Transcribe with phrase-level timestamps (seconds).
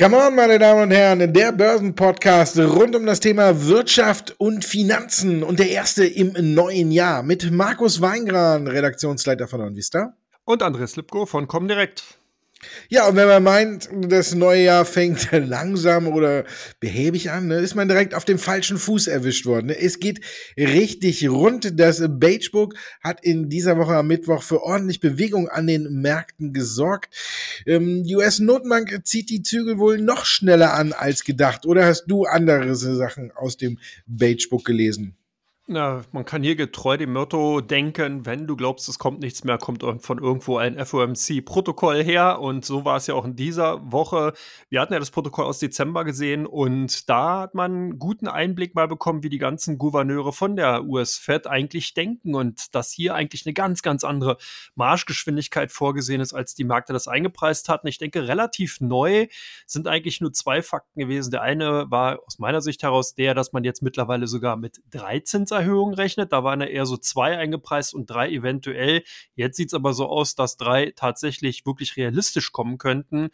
[0.00, 5.42] Come on, meine Damen und Herren, der Börsenpodcast rund um das Thema Wirtschaft und Finanzen
[5.42, 10.14] und der erste im neuen Jahr mit Markus Weingran, Redaktionsleiter von OnVista.
[10.46, 12.19] Und Andres Lipko von Comdirect.
[12.90, 16.44] Ja, und wenn man meint, das neue Jahr fängt langsam oder
[16.78, 19.68] behäbig an, ne, ist man direkt auf dem falschen Fuß erwischt worden.
[19.68, 19.78] Ne?
[19.78, 20.20] Es geht
[20.58, 21.78] richtig rund.
[21.80, 27.14] Das Bagebook hat in dieser Woche am Mittwoch für ordentlich Bewegung an den Märkten gesorgt.
[27.66, 31.64] Ähm, die US-Notenbank zieht die Zügel wohl noch schneller an als gedacht.
[31.64, 35.16] Oder hast du andere Sachen aus dem Bagebook gelesen?
[35.72, 39.56] Na, man kann hier getreu dem Motto denken, wenn du glaubst, es kommt nichts mehr,
[39.56, 42.40] kommt von irgendwo ein FOMC-Protokoll her.
[42.40, 44.32] Und so war es ja auch in dieser Woche.
[44.68, 48.74] Wir hatten ja das Protokoll aus Dezember gesehen und da hat man einen guten Einblick
[48.74, 53.46] mal bekommen, wie die ganzen Gouverneure von der US-Fed eigentlich denken und dass hier eigentlich
[53.46, 54.38] eine ganz, ganz andere
[54.74, 57.86] Marschgeschwindigkeit vorgesehen ist, als die Märkte das eingepreist hatten.
[57.86, 59.28] Ich denke, relativ neu
[59.66, 61.30] sind eigentlich nur zwei Fakten gewesen.
[61.30, 65.46] Der eine war aus meiner Sicht heraus der, dass man jetzt mittlerweile sogar mit 13
[65.60, 66.32] Zinserhöhungen rechnet.
[66.32, 69.02] Da waren ja eher so zwei eingepreist und drei eventuell.
[69.34, 73.30] Jetzt sieht es aber so aus, dass drei tatsächlich wirklich realistisch kommen könnten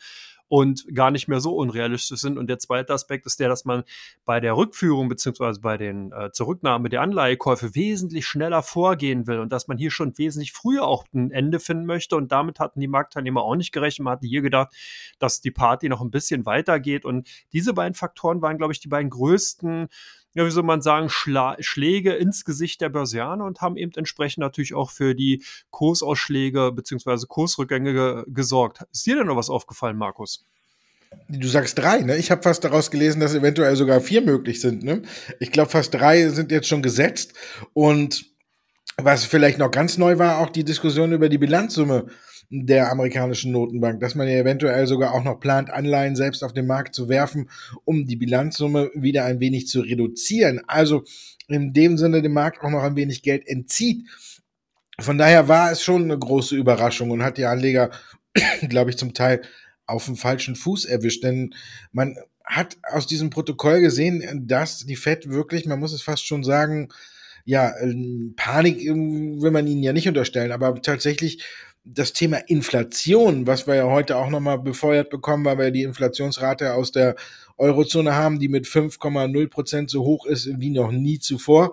[0.48, 2.38] und gar nicht mehr so unrealistisch sind.
[2.38, 3.82] Und der zweite Aspekt ist der, dass man
[4.24, 9.52] bei der Rückführung beziehungsweise bei den äh, Zurücknahme der Anleihekäufe wesentlich schneller vorgehen will und
[9.52, 12.16] dass man hier schon wesentlich früher auch ein Ende finden möchte.
[12.16, 14.04] Und damit hatten die Marktteilnehmer auch nicht gerechnet.
[14.04, 14.72] Man hatte hier gedacht,
[15.18, 17.04] dass die Party noch ein bisschen weitergeht.
[17.04, 19.88] Und diese beiden Faktoren waren, glaube ich, die beiden größten
[20.36, 24.42] ja, wie soll man sagen, Schla Schläge ins Gesicht der Börsianer und haben eben entsprechend
[24.42, 27.24] natürlich auch für die Kursausschläge bzw.
[27.26, 28.84] Kursrückgänge ge gesorgt.
[28.92, 30.44] Ist dir denn noch was aufgefallen, Markus?
[31.30, 32.18] Du sagst drei, ne?
[32.18, 35.02] Ich habe fast daraus gelesen, dass eventuell sogar vier möglich sind, ne?
[35.40, 37.32] Ich glaube, fast drei sind jetzt schon gesetzt.
[37.72, 38.26] Und
[38.98, 42.08] was vielleicht noch ganz neu war, auch die Diskussion über die Bilanzsumme
[42.50, 46.66] der amerikanischen Notenbank, dass man ja eventuell sogar auch noch plant, Anleihen selbst auf den
[46.66, 47.50] Markt zu werfen,
[47.84, 50.60] um die Bilanzsumme wieder ein wenig zu reduzieren.
[50.66, 51.04] Also
[51.48, 54.06] in dem Sinne dem Markt auch noch ein wenig Geld entzieht.
[54.98, 57.90] Von daher war es schon eine große Überraschung und hat die Anleger,
[58.68, 59.42] glaube ich, zum Teil
[59.86, 61.22] auf dem falschen Fuß erwischt.
[61.24, 61.54] Denn
[61.92, 66.44] man hat aus diesem Protokoll gesehen, dass die Fed wirklich, man muss es fast schon
[66.44, 66.88] sagen,
[67.44, 67.72] ja,
[68.34, 71.44] Panik will man ihnen ja nicht unterstellen, aber tatsächlich
[71.86, 76.74] das Thema Inflation, was wir ja heute auch nochmal befeuert bekommen, weil wir die Inflationsrate
[76.74, 77.14] aus der
[77.56, 81.72] Eurozone haben, die mit 5,0 Prozent so hoch ist wie noch nie zuvor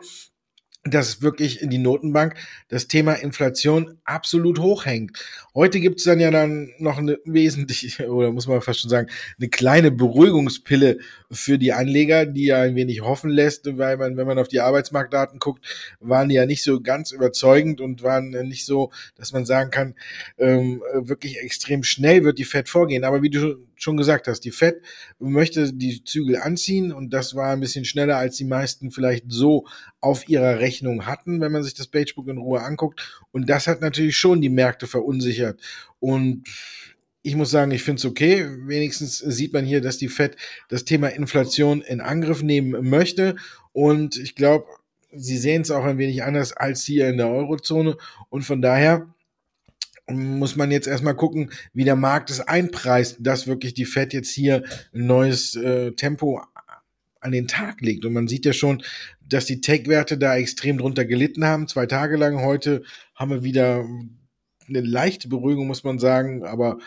[0.86, 2.36] dass wirklich in die Notenbank
[2.68, 5.18] das Thema Inflation absolut hochhängt.
[5.56, 9.08] Heute gibt's dann ja dann noch eine wesentliche, oder muss man fast schon sagen,
[9.40, 11.00] eine kleine Beruhigungspille
[11.32, 14.60] für die Anleger, die ja ein wenig hoffen lässt, weil man, wenn man auf die
[14.60, 15.66] Arbeitsmarktdaten guckt,
[16.02, 19.96] waren die ja nicht so ganz überzeugend und waren nicht so, dass man sagen kann,
[20.38, 23.06] ähm, wirklich extrem schnell wird die Fed vorgehen.
[23.06, 24.82] Aber wie du schon gesagt hast, die Fed
[25.20, 29.68] möchte die Zügel anziehen und das war ein bisschen schneller, als die meisten vielleicht so
[30.00, 33.22] auf ihrer Rechnung hatten, wenn man sich das Pagebook in Ruhe anguckt.
[33.32, 35.62] Und das hat natürlich schon die Märkte verunsichert.
[36.00, 36.48] Und
[37.22, 38.46] ich muss sagen, ich finde es okay.
[38.66, 40.36] Wenigstens sieht man hier, dass die Fed
[40.70, 43.36] das Thema Inflation in Angriff nehmen möchte.
[43.72, 44.66] Und ich glaube,
[45.12, 47.98] sie sehen es auch ein wenig anders als hier in der Eurozone.
[48.30, 49.13] Und von daher
[50.10, 54.32] muss man jetzt erstmal gucken, wie der Markt es einpreist, dass wirklich die Fed jetzt
[54.32, 56.42] hier ein neues äh, Tempo
[57.20, 58.06] an den Tag legt.
[58.06, 58.84] Und man sieht ja schon,
[59.22, 62.42] dass die Tech-Werte da extrem drunter gelitten haben, zwei Tage lang.
[62.42, 62.84] Heute
[63.16, 63.86] haben wir wieder
[64.68, 66.80] eine leichte Beruhigung, muss man sagen, aber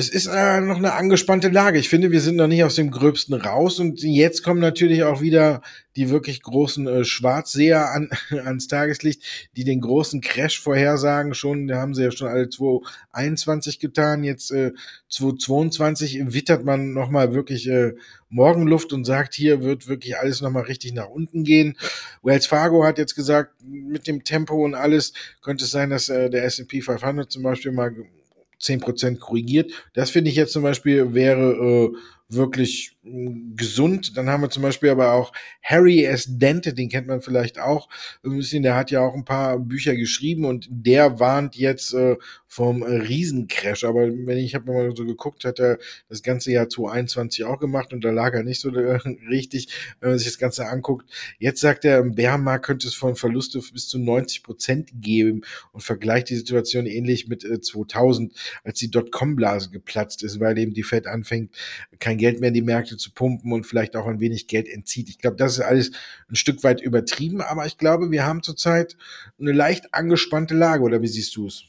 [0.00, 1.78] es ist äh, noch eine angespannte Lage.
[1.78, 5.20] Ich finde, wir sind noch nicht aus dem Gröbsten raus und jetzt kommen natürlich auch
[5.20, 5.60] wieder
[5.94, 9.22] die wirklich großen äh, Schwarzseher an, ans Tageslicht,
[9.56, 11.34] die den großen Crash vorhersagen.
[11.34, 14.24] Schon, da haben sie ja schon alle 2021 getan.
[14.24, 14.72] Jetzt äh,
[15.10, 17.92] 2022 wittert man nochmal wirklich äh,
[18.30, 21.76] Morgenluft und sagt, hier wird wirklich alles nochmal richtig nach unten gehen.
[22.22, 25.12] Wells Fargo hat jetzt gesagt, mit dem Tempo und alles
[25.42, 27.94] könnte es sein, dass äh, der S&P 500 zum Beispiel mal
[28.60, 29.72] 10% korrigiert.
[29.94, 31.96] Das finde ich jetzt zum Beispiel wäre äh,
[32.34, 34.16] wirklich hm, gesund.
[34.16, 35.32] Dann haben wir zum Beispiel aber auch
[35.62, 36.26] Harry S.
[36.28, 37.88] Dente, den kennt man vielleicht auch
[38.24, 38.62] ein bisschen.
[38.62, 42.16] Der hat ja auch ein paar Bücher geschrieben und der warnt jetzt äh,
[42.46, 43.84] vom Riesencrash.
[43.84, 45.78] Aber wenn ich habe mal so geguckt, hat er
[46.08, 48.98] das ganze Jahr 2021 auch gemacht und da lag er nicht so äh,
[49.30, 49.68] richtig,
[50.00, 51.10] wenn man sich das Ganze angucckt.
[51.38, 55.42] Jetzt sagt er, im Bärenmarkt könnte es von Verluste bis zu 90 Prozent geben
[55.72, 58.32] und vergleicht die Situation ähnlich mit äh, 2000,
[58.64, 61.54] als die Dotcom-Blase geplatzt ist, weil eben die Fed anfängt,
[61.98, 65.08] kein Geld mehr in die Märkte zu pumpen und vielleicht auch ein wenig Geld entzieht.
[65.08, 65.90] Ich glaube, das ist alles
[66.30, 68.96] ein Stück weit übertrieben, aber ich glaube, wir haben zurzeit
[69.40, 71.64] eine leicht angespannte Lage, oder wie siehst du es?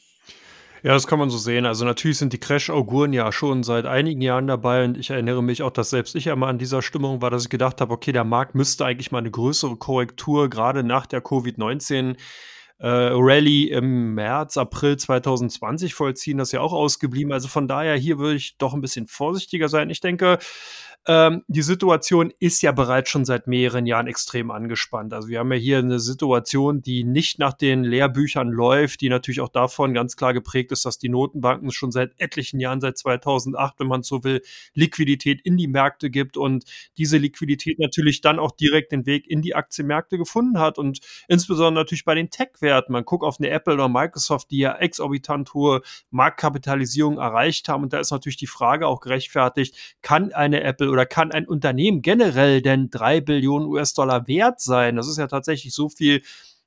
[0.83, 1.67] Ja, das kann man so sehen.
[1.67, 5.61] Also natürlich sind die Crash-Auguren ja schon seit einigen Jahren dabei und ich erinnere mich
[5.61, 8.23] auch, dass selbst ich einmal an dieser Stimmung war, dass ich gedacht habe, okay, der
[8.23, 12.15] Markt müsste eigentlich mal eine größere Korrektur gerade nach der Covid-19 äh,
[12.83, 16.37] Rallye im März, April 2020 vollziehen.
[16.37, 17.31] Das ist ja auch ausgeblieben.
[17.31, 19.89] Also von daher hier würde ich doch ein bisschen vorsichtiger sein.
[19.89, 20.39] Ich denke,
[21.07, 25.13] ähm, die Situation ist ja bereits schon seit mehreren Jahren extrem angespannt.
[25.13, 29.41] Also wir haben ja hier eine Situation, die nicht nach den Lehrbüchern läuft, die natürlich
[29.41, 33.79] auch davon ganz klar geprägt ist, dass die Notenbanken schon seit etlichen Jahren, seit 2008,
[33.79, 34.43] wenn man so will,
[34.75, 36.65] Liquidität in die Märkte gibt und
[36.99, 41.81] diese Liquidität natürlich dann auch direkt den Weg in die Aktienmärkte gefunden hat und insbesondere
[41.81, 42.93] natürlich bei den Tech-Werten.
[42.93, 45.81] Man guckt auf eine Apple oder Microsoft, die ja exorbitant hohe
[46.11, 51.05] Marktkapitalisierung erreicht haben und da ist natürlich die Frage auch gerechtfertigt, kann eine Apple oder
[51.05, 54.95] kann ein Unternehmen generell denn drei Billionen US-Dollar wert sein?
[54.95, 56.21] Das ist ja tatsächlich so viel,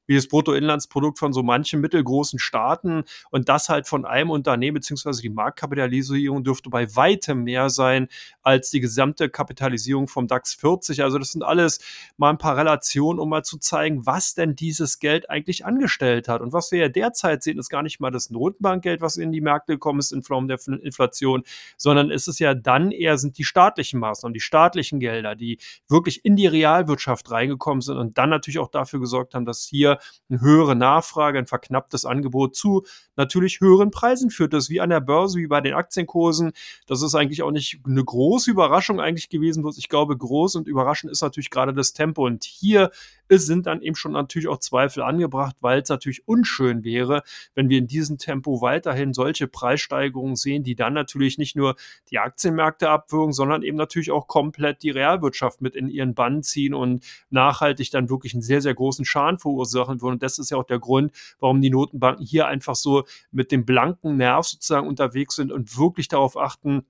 [0.06, 5.22] wie das Bruttoinlandsprodukt von so manchen mittelgroßen Staaten und das halt von einem Unternehmen, beziehungsweise
[5.22, 8.08] die Marktkapitalisierung dürfte bei weitem mehr sein
[8.42, 11.02] als die gesamte Kapitalisierung vom DAX 40.
[11.02, 11.80] Also das sind alles
[12.16, 16.40] mal ein paar Relationen, um mal zu zeigen, was denn dieses Geld eigentlich angestellt hat.
[16.40, 19.40] Und was wir ja derzeit sehen, ist gar nicht mal das Notenbankgeld, was in die
[19.40, 21.42] Märkte gekommen ist in Form der Inflation,
[21.76, 25.58] sondern es ist ja dann eher sind die staatlichen Maßnahmen, die staatlichen Gelder, die
[25.88, 29.93] wirklich in die Realwirtschaft reingekommen sind und dann natürlich auch dafür gesorgt haben, dass hier
[30.28, 32.84] eine höhere Nachfrage, ein verknapptes Angebot zu
[33.16, 34.52] natürlich höheren Preisen führt.
[34.52, 36.52] Das wie an der Börse, wie bei den Aktienkursen.
[36.86, 39.64] Das ist eigentlich auch nicht eine große Überraschung eigentlich gewesen.
[39.76, 42.26] Ich glaube, groß und überraschend ist natürlich gerade das Tempo.
[42.26, 42.90] Und hier
[43.28, 47.22] es sind dann eben schon natürlich auch Zweifel angebracht, weil es natürlich unschön wäre,
[47.54, 51.76] wenn wir in diesem Tempo weiterhin solche Preissteigerungen sehen, die dann natürlich nicht nur
[52.10, 56.74] die Aktienmärkte abwürgen, sondern eben natürlich auch komplett die Realwirtschaft mit in ihren Bann ziehen
[56.74, 60.14] und nachhaltig dann wirklich einen sehr, sehr großen Schaden verursachen würden.
[60.14, 63.64] Und das ist ja auch der Grund, warum die Notenbanken hier einfach so mit dem
[63.64, 66.84] blanken Nerv sozusagen unterwegs sind und wirklich darauf achten,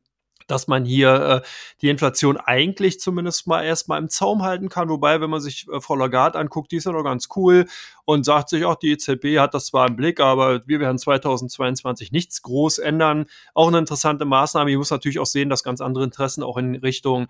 [0.47, 1.49] dass man hier äh,
[1.81, 4.89] die Inflation eigentlich zumindest mal erstmal im Zaum halten kann.
[4.89, 7.67] Wobei, wenn man sich äh, Frau Lagarde anguckt, die ist ja noch ganz cool
[8.05, 12.13] und sagt sich, auch die EZB hat das zwar im Blick, aber wir werden 2022
[12.13, 13.27] nichts groß ändern.
[13.55, 14.71] Auch eine interessante Maßnahme.
[14.71, 17.29] Ich muss natürlich auch sehen, dass ganz andere Interessen auch in Richtung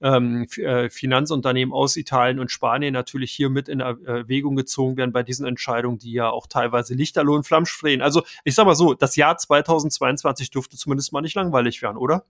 [0.00, 5.22] ähm, äh, Finanzunternehmen aus Italien und Spanien natürlich hier mit in Erwägung gezogen werden bei
[5.22, 8.02] diesen Entscheidungen, die ja auch teilweise Lichterloh und Flamsch flehen.
[8.02, 12.24] Also ich sag mal so, das Jahr 2022 dürfte zumindest mal nicht langweilig werden, oder?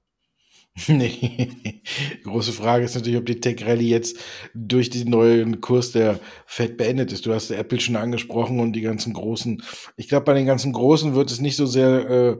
[0.88, 1.82] Nee.
[2.24, 4.18] Große Frage ist natürlich, ob die Tech Rally jetzt
[4.54, 7.26] durch den neuen Kurs der Fed beendet ist.
[7.26, 9.62] Du hast Apple schon angesprochen und die ganzen großen.
[9.96, 12.38] Ich glaube, bei den ganzen großen wird es nicht so sehr äh,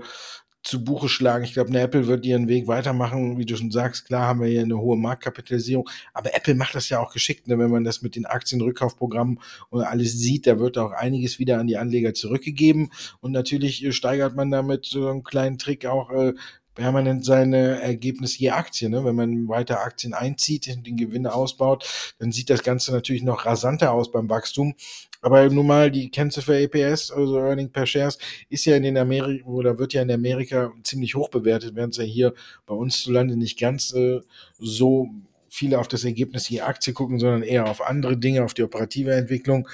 [0.62, 1.44] zu Buche schlagen.
[1.44, 3.38] Ich glaube, eine Apple wird ihren Weg weitermachen.
[3.38, 5.88] Wie du schon sagst, klar haben wir hier eine hohe Marktkapitalisierung.
[6.12, 7.58] Aber Apple macht das ja auch geschickt, ne?
[7.58, 9.40] wenn man das mit den Aktienrückkaufprogrammen
[9.70, 10.46] und alles sieht.
[10.46, 12.90] Da wird auch einiges wieder an die Anleger zurückgegeben.
[13.20, 16.34] Und natürlich äh, steigert man damit so einen kleinen Trick auch äh,
[16.78, 18.88] permanent seine Ergebnisse je Aktie.
[18.88, 19.04] Ne?
[19.04, 23.92] Wenn man weiter Aktien einzieht, den Gewinne ausbaut, dann sieht das Ganze natürlich noch rasanter
[23.92, 24.74] aus beim Wachstum.
[25.20, 29.44] Aber nun mal die Kennziffer EPS, also Earning per Shares, ist ja in den Amerika
[29.44, 32.32] oder wird ja in Amerika ziemlich hoch bewertet, während es ja hier
[32.64, 34.20] bei uns zu Lande nicht ganz äh,
[34.60, 35.08] so
[35.48, 39.12] viele auf das Ergebnis je Aktie gucken, sondern eher auf andere Dinge, auf die operative
[39.12, 39.68] Entwicklung.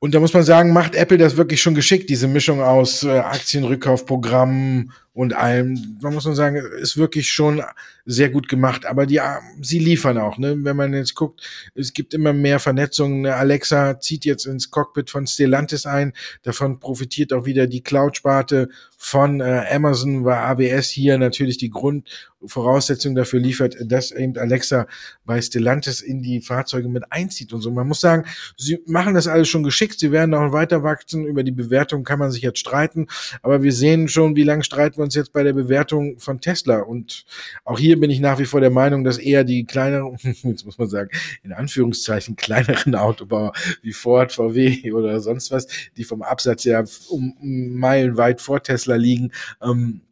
[0.00, 3.18] Und da muss man sagen, macht Apple das wirklich schon geschickt, diese Mischung aus äh,
[3.20, 5.98] Aktienrückkaufprogrammen und allem.
[6.00, 7.60] Man muss man sagen, ist wirklich schon
[8.06, 8.86] sehr gut gemacht.
[8.86, 9.20] Aber die,
[9.60, 10.56] sie liefern auch, ne?
[10.60, 11.42] Wenn man jetzt guckt,
[11.74, 13.26] es gibt immer mehr Vernetzungen.
[13.26, 16.12] Alexa zieht jetzt ins Cockpit von Stellantis ein.
[16.42, 23.14] Davon profitiert auch wieder die Cloud-Sparte von äh, Amazon, weil AWS hier natürlich die Grundvoraussetzung
[23.14, 24.86] dafür liefert, dass eben Alexa
[25.24, 27.70] bei Stellantis in die Fahrzeuge mit einzieht und so.
[27.70, 28.24] Man muss sagen,
[28.56, 30.00] sie machen das alles schon geschickt.
[30.00, 31.26] Sie werden auch weiter wachsen.
[31.26, 33.06] Über die Bewertung kann man sich jetzt streiten.
[33.42, 36.80] Aber wir sehen schon, wie lange streiten wir uns jetzt bei der Bewertung von Tesla.
[36.80, 37.24] Und
[37.64, 40.78] auch hier bin ich nach wie vor der Meinung, dass eher die kleineren, jetzt muss
[40.78, 41.10] man sagen,
[41.42, 47.32] in Anführungszeichen kleineren Autobauer wie Ford, VW oder sonst was, die vom Absatz ja um,
[47.40, 50.02] um Meilen weit vor Tesla liegen, ähm,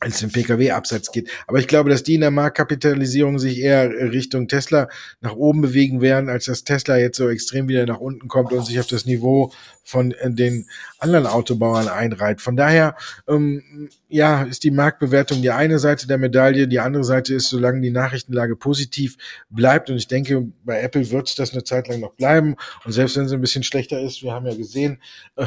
[0.00, 1.30] als es im Pkw-Absatz geht.
[1.46, 4.88] Aber ich glaube, dass die in der Marktkapitalisierung sich eher Richtung Tesla
[5.20, 8.64] nach oben bewegen werden, als dass Tesla jetzt so extrem wieder nach unten kommt und
[8.66, 9.52] sich auf das Niveau
[9.90, 10.66] von äh, den
[10.98, 12.40] anderen Autobauern einreiht.
[12.40, 12.96] Von daher,
[13.28, 16.66] ähm, ja, ist die Marktbewertung die eine Seite der Medaille.
[16.66, 19.16] Die andere Seite ist, solange die Nachrichtenlage positiv
[19.50, 22.56] bleibt, und ich denke, bei Apple wird das eine Zeit lang noch bleiben.
[22.84, 25.02] Und selbst wenn es ein bisschen schlechter ist, wir haben ja gesehen,
[25.36, 25.46] äh,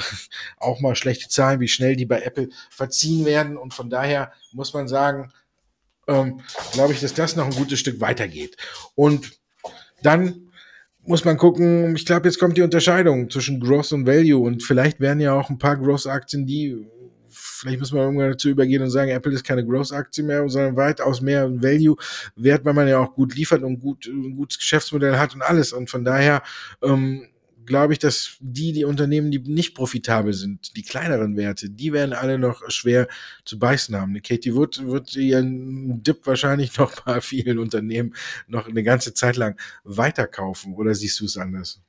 [0.57, 3.57] auch mal schlechte Zahlen, wie schnell die bei Apple verziehen werden.
[3.57, 5.31] Und von daher muss man sagen,
[6.07, 6.41] ähm,
[6.71, 8.57] glaube ich, dass das noch ein gutes Stück weitergeht.
[8.95, 9.31] Und
[10.01, 10.51] dann
[11.05, 14.99] muss man gucken, ich glaube, jetzt kommt die Unterscheidung zwischen Growth und Value und vielleicht
[14.99, 16.87] werden ja auch ein paar Growth-Aktien, die
[17.33, 21.21] vielleicht muss man irgendwann dazu übergehen und sagen, Apple ist keine Growth-Aktie mehr, sondern weitaus
[21.21, 25.41] mehr Value-Wert, weil man ja auch gut liefert und gut, ein gutes Geschäftsmodell hat und
[25.41, 25.73] alles.
[25.73, 26.43] Und von daher
[26.83, 27.27] ähm,
[27.65, 32.13] glaube ich, dass die, die Unternehmen, die nicht profitabel sind, die kleineren Werte, die werden
[32.13, 33.07] alle noch schwer
[33.45, 34.21] zu beißen haben.
[34.21, 38.13] Katie Wood wird ihren Dip wahrscheinlich noch bei vielen Unternehmen
[38.47, 40.73] noch eine ganze Zeit lang weiterkaufen.
[40.73, 41.81] Oder siehst du es anders?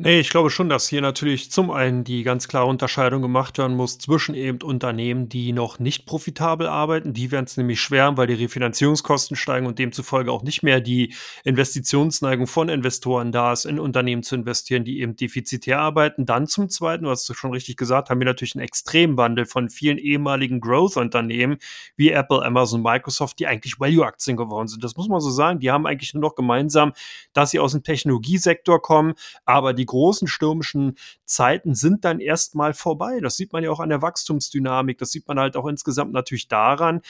[0.00, 3.76] Nee, ich glaube schon, dass hier natürlich zum einen die ganz klare Unterscheidung gemacht werden
[3.76, 7.14] muss zwischen eben Unternehmen, die noch nicht profitabel arbeiten.
[7.14, 11.14] Die werden es nämlich schwer, weil die Refinanzierungskosten steigen und demzufolge auch nicht mehr die
[11.42, 16.26] Investitionsneigung von Investoren da ist, in Unternehmen zu investieren, die eben defizitär arbeiten.
[16.26, 19.68] Dann zum Zweiten, du hast es schon richtig gesagt, haben wir natürlich einen Extremwandel von
[19.68, 21.56] vielen ehemaligen Growth-Unternehmen
[21.96, 24.84] wie Apple, Amazon, Microsoft, die eigentlich Value-Aktien geworden sind.
[24.84, 25.58] Das muss man so sagen.
[25.58, 26.92] Die haben eigentlich nur noch gemeinsam,
[27.32, 29.14] dass sie aus dem Technologiesektor kommen,
[29.44, 33.18] aber die großen stürmischen Zeiten sind dann erstmal vorbei.
[33.20, 34.98] Das sieht man ja auch an der Wachstumsdynamik.
[34.98, 37.00] Das sieht man halt auch insgesamt natürlich daran,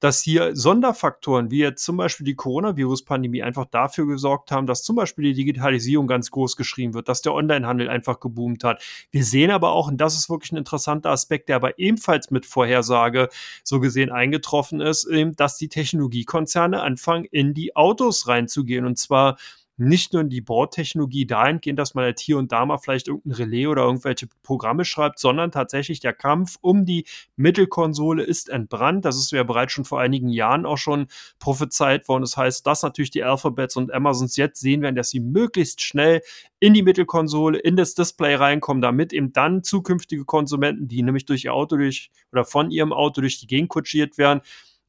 [0.00, 4.96] dass hier Sonderfaktoren wie jetzt zum Beispiel die Coronavirus-Pandemie einfach dafür gesorgt haben, dass zum
[4.96, 8.82] Beispiel die Digitalisierung ganz groß geschrieben wird, dass der Onlinehandel einfach geboomt hat.
[9.10, 12.44] Wir sehen aber auch, und das ist wirklich ein interessanter Aspekt, der aber ebenfalls mit
[12.44, 13.30] Vorhersage
[13.62, 18.84] so gesehen eingetroffen ist, dass die Technologiekonzerne anfangen, in die Autos reinzugehen.
[18.84, 19.38] Und zwar
[19.76, 23.32] nicht nur in die Bordtechnologie dahingehend, dass man halt hier und da mal vielleicht irgendein
[23.32, 29.04] Relais oder irgendwelche Programme schreibt, sondern tatsächlich der Kampf um die Mittelkonsole ist entbrannt.
[29.04, 31.06] Das ist ja bereits schon vor einigen Jahren auch schon
[31.38, 32.22] prophezeit worden.
[32.22, 36.20] Das heißt, dass natürlich die Alphabets und Amazons jetzt sehen werden, dass sie möglichst schnell
[36.60, 41.44] in die Mittelkonsole, in das Display reinkommen, damit eben dann zukünftige Konsumenten, die nämlich durch
[41.44, 44.40] ihr Auto durch oder von ihrem Auto durch die Gegend kutschiert werden,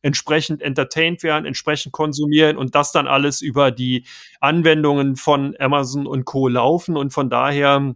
[0.06, 4.06] entsprechend entertained werden, entsprechend konsumieren und das dann alles über die
[4.40, 6.48] Anwendungen von Amazon und Co.
[6.48, 6.96] laufen.
[6.96, 7.96] Und von daher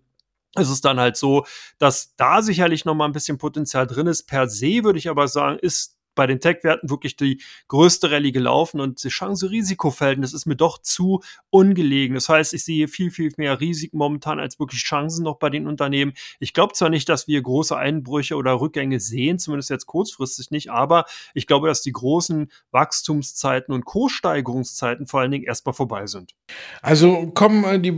[0.57, 1.45] ist es dann halt so,
[1.77, 4.23] dass da sicherlich noch mal ein bisschen Potenzial drin ist.
[4.23, 8.81] Per se würde ich aber sagen, ist bei den Tech-Werten wirklich die größte Rallye gelaufen
[8.81, 12.15] und die Chance-Risiko-Verhältnis ist mir doch zu ungelegen.
[12.15, 15.65] Das heißt, ich sehe viel, viel mehr Risiken momentan als wirklich Chancen noch bei den
[15.65, 16.11] Unternehmen.
[16.41, 20.69] Ich glaube zwar nicht, dass wir große Einbrüche oder Rückgänge sehen, zumindest jetzt kurzfristig nicht,
[20.69, 26.33] aber ich glaube, dass die großen Wachstumszeiten und Co-Steigerungszeiten vor allen Dingen erstmal vorbei sind.
[26.81, 27.97] Also kommen äh, die,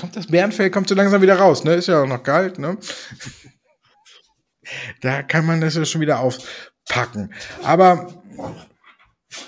[0.00, 1.74] kommt das Bärenfell kommt so langsam wieder raus, ne?
[1.74, 2.78] Ist ja auch noch kalt, ne?
[5.00, 6.38] da kann man das ja schon wieder auf,
[6.88, 7.32] packen.
[7.62, 8.22] Aber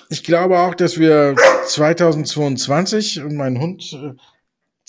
[0.09, 1.35] ich glaube auch, dass wir
[1.67, 4.13] 2022 und mein Hund äh,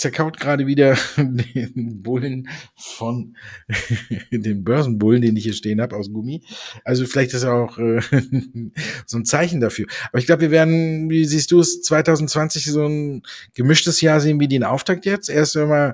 [0.01, 3.37] zerkaut gerade wieder den Bullen von
[4.31, 6.43] den Börsenbullen, den ich hier stehen habe aus Gummi.
[6.83, 8.01] Also vielleicht ist auch äh,
[9.05, 9.85] so ein Zeichen dafür.
[10.09, 13.21] Aber ich glaube, wir werden, wie siehst du es, 2020 so ein
[13.53, 15.29] gemischtes Jahr sehen wie den Auftakt jetzt.
[15.29, 15.93] Erst immer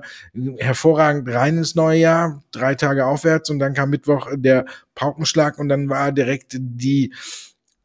[0.56, 5.68] hervorragend rein ins neue Jahr, drei Tage aufwärts und dann kam Mittwoch der Paukenschlag und
[5.68, 7.12] dann war direkt die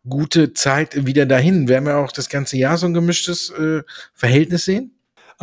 [0.07, 1.67] gute Zeit wieder dahin.
[1.67, 3.81] Werden wir auch das ganze Jahr so ein gemischtes äh,
[4.13, 4.93] Verhältnis sehen?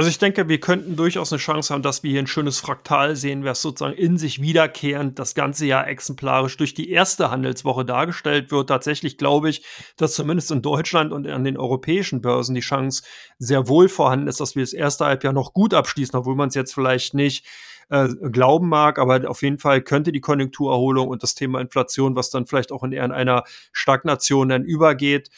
[0.00, 3.16] Also ich denke, wir könnten durchaus eine Chance haben, dass wir hier ein schönes Fraktal
[3.16, 8.50] sehen, was sozusagen in sich wiederkehrend das ganze Jahr exemplarisch durch die erste Handelswoche dargestellt
[8.50, 8.70] wird.
[8.70, 9.62] Tatsächlich glaube ich,
[9.98, 13.02] dass zumindest in Deutschland und an den europäischen Börsen die Chance
[13.38, 16.54] sehr wohl vorhanden ist, dass wir das erste Halbjahr noch gut abschließen, obwohl man es
[16.54, 17.44] jetzt vielleicht nicht
[17.90, 22.30] äh, glauben mag, aber auf jeden Fall könnte die Konjunkturerholung und das Thema Inflation, was
[22.30, 25.28] dann vielleicht auch in einer Stagnation dann übergeht,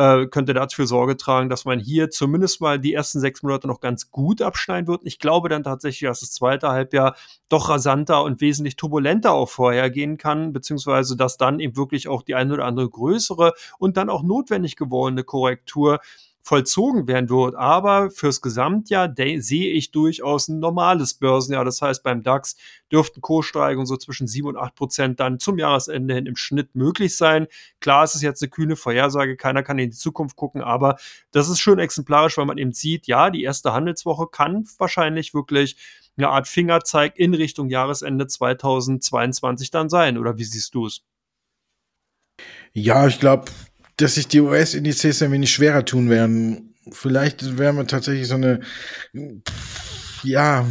[0.00, 3.80] äh, könnte dafür Sorge tragen, dass man hier zumindest mal die ersten sechs Monate noch
[3.80, 5.02] ganz gut abschneiden wird.
[5.04, 7.16] Ich glaube dann tatsächlich, dass das zweite Halbjahr
[7.50, 12.34] doch rasanter und wesentlich turbulenter auch vorhergehen kann, beziehungsweise dass dann eben wirklich auch die
[12.34, 16.00] eine oder andere größere und dann auch notwendig gewordene Korrektur
[16.42, 17.54] vollzogen werden wird.
[17.54, 21.64] Aber fürs Gesamtjahr sehe ich durchaus ein normales Börsenjahr.
[21.64, 22.56] Das heißt, beim DAX
[22.90, 27.16] dürften Kurssteigerungen so zwischen 7 und 8 Prozent dann zum Jahresende hin im Schnitt möglich
[27.16, 27.46] sein.
[27.80, 30.96] Klar, es ist jetzt eine kühne Vorhersage, keiner kann in die Zukunft gucken, aber
[31.30, 35.76] das ist schön exemplarisch, weil man eben sieht, ja, die erste Handelswoche kann wahrscheinlich wirklich
[36.16, 40.18] eine Art Fingerzeig in Richtung Jahresende 2022 dann sein.
[40.18, 41.02] Oder wie siehst du es?
[42.72, 43.46] Ja, ich glaube,
[44.00, 46.74] dass sich die US-Indizes ein wenig schwerer tun werden.
[46.92, 48.60] Vielleicht werden wir tatsächlich so eine,
[50.22, 50.66] ja,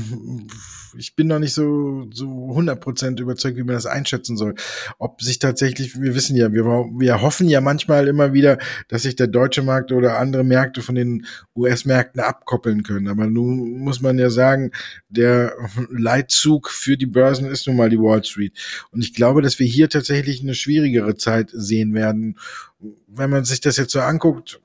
[0.98, 4.56] ich bin noch nicht so so 100% überzeugt, wie man das einschätzen soll.
[4.98, 9.16] Ob sich tatsächlich, wir wissen ja, wir, wir hoffen ja manchmal immer wieder, dass sich
[9.16, 13.08] der deutsche Markt oder andere Märkte von den US-Märkten abkoppeln können.
[13.08, 14.72] Aber nun muss man ja sagen,
[15.10, 15.54] der
[15.90, 18.54] Leitzug für die Börsen ist nun mal die Wall Street.
[18.92, 22.36] Und ich glaube, dass wir hier tatsächlich eine schwierigere Zeit sehen werden
[23.08, 24.62] wenn man sich das jetzt so anguckt,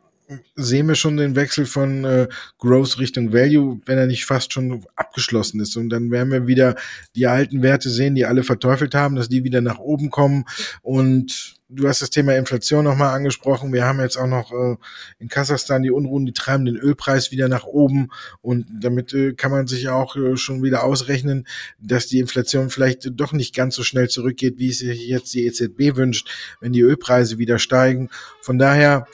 [0.57, 2.29] sehen wir schon den Wechsel von äh,
[2.59, 5.77] Growth Richtung Value, wenn er nicht fast schon abgeschlossen ist.
[5.77, 6.77] Und dann werden wir wieder
[7.15, 10.45] die alten Werte sehen, die alle verteufelt haben, dass die wieder nach oben kommen.
[10.83, 13.73] Und du hast das Thema Inflation nochmal angesprochen.
[13.73, 14.77] Wir haben jetzt auch noch äh,
[15.19, 18.09] in Kasachstan die Unruhen, die treiben den Ölpreis wieder nach oben.
[18.41, 21.47] Und damit äh, kann man sich auch äh, schon wieder ausrechnen,
[21.79, 25.47] dass die Inflation vielleicht doch nicht ganz so schnell zurückgeht, wie es sich jetzt die
[25.47, 28.09] EZB wünscht, wenn die Ölpreise wieder steigen.
[28.41, 29.07] Von daher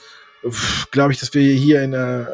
[0.91, 2.25] glaube ich, dass wir hier in, äh,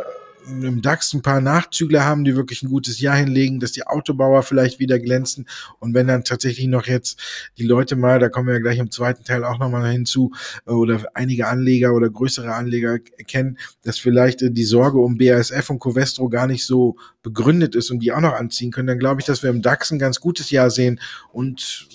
[0.46, 4.42] im DAX ein paar Nachzügler haben, die wirklich ein gutes Jahr hinlegen, dass die Autobauer
[4.42, 5.46] vielleicht wieder glänzen.
[5.80, 7.20] Und wenn dann tatsächlich noch jetzt
[7.58, 10.32] die Leute mal, da kommen wir ja gleich im zweiten Teil auch nochmal hinzu,
[10.66, 15.70] äh, oder einige Anleger oder größere Anleger erkennen, dass vielleicht äh, die Sorge um BASF
[15.70, 19.20] und Covestro gar nicht so begründet ist und die auch noch anziehen können, dann glaube
[19.20, 21.00] ich, dass wir im DAX ein ganz gutes Jahr sehen
[21.32, 21.88] und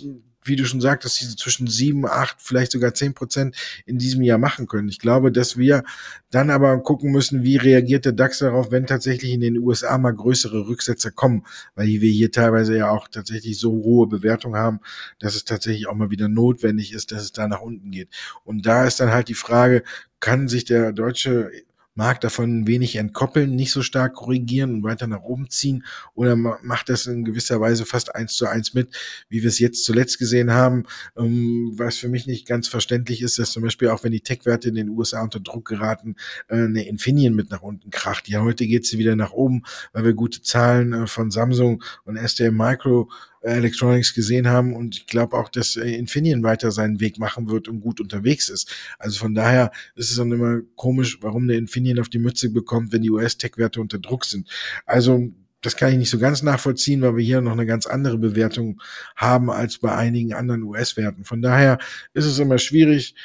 [0.44, 3.56] wie du schon sagtest, diese zwischen sieben, acht, vielleicht sogar zehn Prozent
[3.86, 4.90] in diesem Jahr machen können.
[4.90, 5.84] Ich glaube, dass wir
[6.30, 10.14] dann aber gucken müssen, wie reagiert der DAX darauf, wenn tatsächlich in den USA mal
[10.14, 11.46] größere Rücksetzer kommen,
[11.76, 14.80] weil wir hier teilweise ja auch tatsächlich so hohe Bewertungen haben,
[15.20, 18.10] dass es tatsächlich auch mal wieder notwendig ist, dass es da nach unten geht.
[18.44, 19.84] Und da ist dann halt die Frage,
[20.20, 21.52] kann sich der deutsche
[21.96, 25.84] mag davon wenig entkoppeln, nicht so stark korrigieren und weiter nach oben ziehen
[26.14, 28.96] oder macht das in gewisser Weise fast eins zu eins mit,
[29.30, 30.84] wie wir es jetzt zuletzt gesehen haben,
[31.18, 34.70] ähm, was für mich nicht ganz verständlich ist, dass zum Beispiel auch wenn die Tech-Werte
[34.70, 36.16] in den USA unter Druck geraten,
[36.48, 38.28] äh, eine Infineon mit nach unten kracht.
[38.30, 42.18] Ja, heute geht sie wieder nach oben, weil wir gute Zahlen äh, von Samsung und
[42.18, 43.10] STM Micro
[43.42, 47.68] Electronics gesehen haben und ich glaube auch, dass äh, Infineon weiter seinen Weg machen wird
[47.68, 48.72] und gut unterwegs ist.
[49.00, 52.92] Also von daher ist es dann immer komisch, warum der Infineon auf die Mütze bekommt,
[52.92, 54.48] wenn die US-Tech-Werte unter Druck sind.
[54.86, 55.32] Also
[55.62, 58.82] das kann ich nicht so ganz nachvollziehen, weil wir hier noch eine ganz andere Bewertung
[59.16, 61.24] haben als bei einigen anderen US-Werten.
[61.24, 61.78] Von daher
[62.14, 63.16] ist es immer schwierig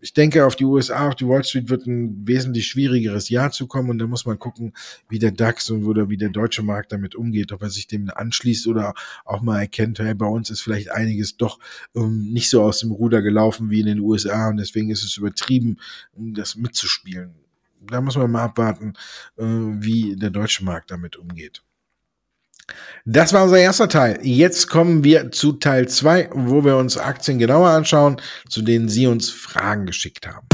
[0.00, 3.66] ich denke, auf die USA, auf die Wall Street wird ein wesentlich schwierigeres Jahr zu
[3.66, 4.72] kommen und da muss man gucken,
[5.08, 8.66] wie der DAX und wie der deutsche Markt damit umgeht, ob er sich dem anschließt
[8.66, 11.58] oder auch mal erkennt, hey, bei uns ist vielleicht einiges doch
[11.94, 15.16] ähm, nicht so aus dem Ruder gelaufen wie in den USA und deswegen ist es
[15.16, 15.78] übertrieben,
[16.16, 17.34] das mitzuspielen.
[17.80, 18.94] Da muss man mal abwarten,
[19.36, 21.62] äh, wie der deutsche Markt damit umgeht.
[23.04, 24.18] Das war unser erster Teil.
[24.22, 29.06] Jetzt kommen wir zu Teil 2, wo wir uns Aktien genauer anschauen, zu denen Sie
[29.06, 30.46] uns Fragen geschickt haben.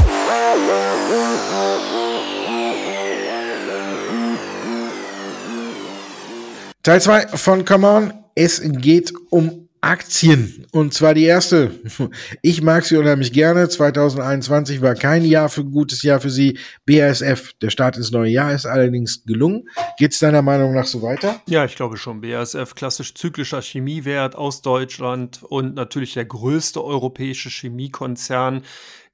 [6.83, 8.13] Teil 2 von Come On.
[8.33, 10.65] Es geht um Aktien.
[10.71, 11.71] Und zwar die erste.
[12.41, 13.67] Ich mag sie unheimlich gerne.
[13.67, 16.57] 2021 war kein Jahr für gutes Jahr für sie.
[16.85, 19.67] BASF, der Start ins neue Jahr ist allerdings gelungen.
[19.97, 21.41] Geht es deiner Meinung nach so weiter?
[21.47, 22.21] Ja, ich glaube schon.
[22.21, 28.63] BASF, klassisch zyklischer Chemiewert aus Deutschland und natürlich der größte europäische Chemiekonzern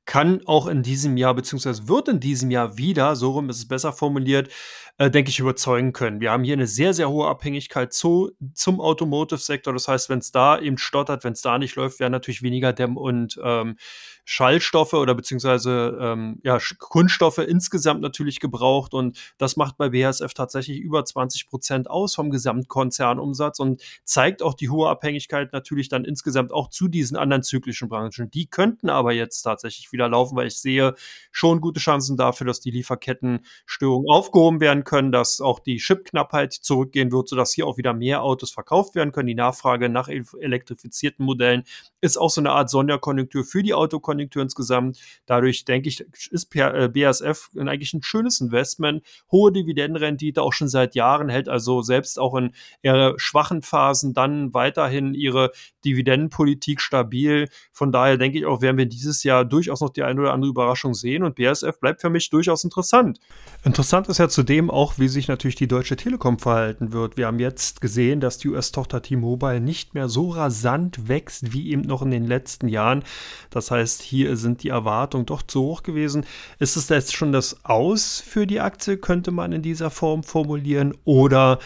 [0.06, 3.68] kann auch in diesem Jahr, beziehungsweise wird in diesem Jahr wieder, so rum ist es
[3.68, 4.50] besser formuliert,
[4.98, 6.22] äh, denke ich, überzeugen können.
[6.22, 9.74] Wir haben hier eine sehr, sehr hohe Abhängigkeit zu, zum Automotive-Sektor.
[9.74, 12.74] Das heißt, wenn es da eben stottert, wenn es da nicht läuft, werden natürlich weniger
[12.74, 13.78] Dämm- und ähm,
[14.26, 18.94] Schallstoffe oder beziehungsweise ähm, ja, Kunststoffe insgesamt natürlich gebraucht.
[18.94, 24.54] Und das macht bei BASF tatsächlich über 20 Prozent aus vom Gesamtkonzernumsatz und zeigt auch
[24.54, 28.32] die hohe Abhängigkeit natürlich dann insgesamt auch zu diesen anderen zyklischen Branchen.
[28.32, 30.96] Die könnten aber jetzt tatsächlich wieder laufen, weil ich sehe
[31.32, 37.12] schon gute Chancen dafür, dass die Lieferkettenstörungen aufgehoben werden können, dass auch die Chipknappheit zurückgehen
[37.12, 39.28] wird, sodass hier auch wieder mehr Autos verkauft werden können.
[39.28, 41.64] Die Nachfrage nach elektrifizierten Modellen
[42.00, 45.00] ist auch so eine Art Sonderkonjunktur für die Autokonjunktur Konjunktur insgesamt.
[45.26, 49.04] Dadurch denke ich, ist BASF äh, eigentlich ein schönes Investment.
[49.32, 54.54] Hohe Dividendenrendite auch schon seit Jahren, hält also selbst auch in eher schwachen Phasen dann
[54.54, 55.52] weiterhin ihre
[55.86, 57.50] Dividendenpolitik stabil.
[57.72, 60.50] Von daher denke ich auch, werden wir dieses Jahr durchaus noch die eine oder andere
[60.50, 63.20] Überraschung sehen und BASF bleibt für mich durchaus interessant.
[63.64, 67.18] Interessant ist ja zudem auch, wie sich natürlich die Deutsche Telekom verhalten wird.
[67.18, 71.82] Wir haben jetzt gesehen, dass die US-Tochter T-Mobile nicht mehr so rasant wächst wie eben
[71.82, 73.04] noch in den letzten Jahren.
[73.50, 76.26] Das heißt, hier sind die Erwartungen doch zu hoch gewesen.
[76.60, 80.96] Ist es jetzt schon das Aus für die Aktie, könnte man in dieser Form formulieren,
[81.06, 81.60] oder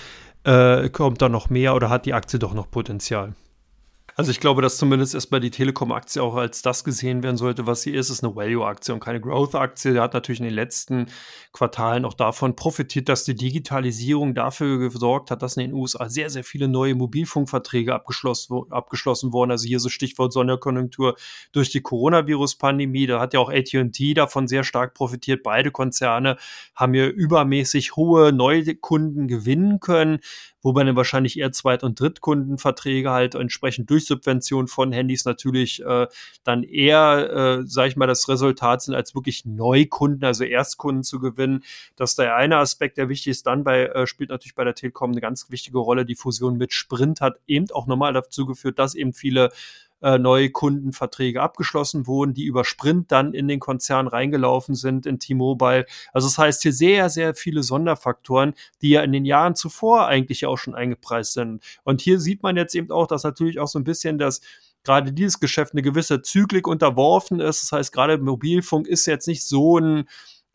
[0.44, 3.34] äh, kommt da noch mehr oder hat die Aktie doch noch Potenzial?
[4.20, 7.84] Also ich glaube, dass zumindest erstmal die Telekom-Aktie auch als das gesehen werden sollte, was
[7.84, 8.10] sie ist.
[8.10, 9.94] Es ist eine Value-Aktie und keine Growth-Aktie.
[9.94, 11.06] Der hat natürlich in den letzten
[11.54, 16.32] Quartalen auch davon profitiert, dass die Digitalisierung dafür gesorgt hat, dass in den USA sehr,
[16.32, 19.52] sehr viele neue Mobilfunkverträge abgeschlossen, abgeschlossen wurden.
[19.52, 21.16] Also hier so Stichwort Sonderkonjunktur
[21.52, 23.06] durch die Coronavirus-Pandemie.
[23.06, 25.44] Da hat ja auch AT&T davon sehr stark profitiert.
[25.44, 26.38] Beide Konzerne
[26.74, 30.22] haben hier übermäßig hohe Neukunden gewinnen können
[30.68, 36.08] wobei dann wahrscheinlich eher Zweit- und Drittkundenverträge halt entsprechend durch Subvention von Handys natürlich äh,
[36.44, 41.20] dann eher, äh, sage ich mal, das Resultat sind, als wirklich Neukunden, also Erstkunden zu
[41.20, 41.64] gewinnen.
[41.96, 43.48] Das ist der eine Aspekt, der wichtig ist.
[43.48, 46.06] Dann bei, äh, spielt natürlich bei der Telekom eine ganz wichtige Rolle.
[46.06, 49.52] Die Fusion mit Sprint hat eben auch nochmal dazu geführt, dass eben viele
[50.02, 55.20] äh, neue Kundenverträge abgeschlossen wurden, die über Sprint dann in den Konzern reingelaufen sind, in
[55.20, 55.86] T-Mobile.
[56.14, 60.46] Also das heißt hier sehr, sehr viele Sonderfaktoren, die ja in den Jahren zuvor eigentlich
[60.46, 61.64] auch schon eingepreist sind.
[61.84, 64.42] Und hier sieht man jetzt eben auch, dass natürlich auch so ein bisschen das
[64.84, 67.64] gerade dieses Geschäft eine gewisse Zyklik unterworfen ist.
[67.64, 70.08] Das heißt, gerade Mobilfunk ist jetzt nicht so ein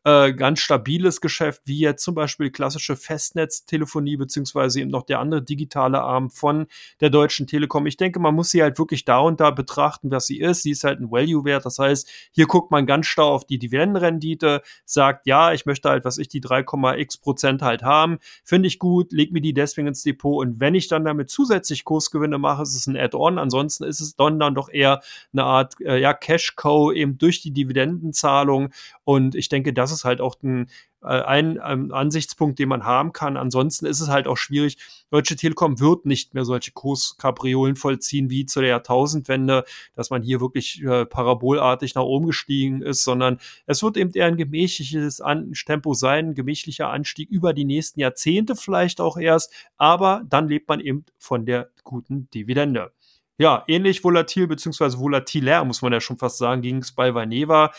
[0.04, 5.42] äh, ganz stabiles Geschäft, wie jetzt zum Beispiel klassische Festnetztelefonie, beziehungsweise eben noch der andere
[5.42, 6.66] digitale Arm von
[7.00, 7.86] der Deutschen Telekom.
[7.86, 10.62] Ich denke, man muss sie halt wirklich da und da betrachten, was sie ist.
[10.62, 11.64] Sie ist halt ein Value-Wert.
[11.64, 16.04] Das heißt, hier guckt man ganz stark auf die Dividendenrendite, sagt, ja, ich möchte halt,
[16.04, 18.18] was ich, die 3,x Prozent halt haben.
[18.44, 20.44] Finde ich gut, leg mir die deswegen ins Depot.
[20.44, 23.38] Und wenn ich dann damit zusätzlich Kursgewinne mache, ist es ein Add-on.
[23.38, 25.00] Ansonsten ist es dann, dann doch eher
[25.32, 28.70] eine Art, äh, ja, Cash-Co eben durch die Dividendenzahlung.
[29.04, 30.68] Und ich denke, das ist halt auch ein,
[31.02, 33.36] äh, ein, ein Ansichtspunkt, den man haben kann.
[33.36, 34.78] Ansonsten ist es halt auch schwierig.
[35.10, 40.40] Deutsche Telekom wird nicht mehr solche Kurskapriolen vollziehen wie zu der Jahrtausendwende, dass man hier
[40.40, 45.52] wirklich äh, parabolartig nach oben gestiegen ist, sondern es wird eben eher ein gemächliches An
[45.52, 50.68] Tempo sein, ein gemächlicher Anstieg über die nächsten Jahrzehnte vielleicht auch erst, aber dann lebt
[50.68, 52.92] man eben von der guten Dividende.
[53.38, 57.72] Ja, ähnlich volatil beziehungsweise volatiler, muss man ja schon fast sagen, ging es bei Vaneva